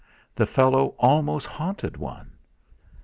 The 0.33 0.47
fellow 0.47 0.95
almost 0.97 1.45
haunted 1.45 1.95
one! 1.95 2.31